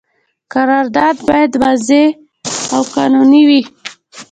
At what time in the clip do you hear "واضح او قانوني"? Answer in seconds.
1.61-3.41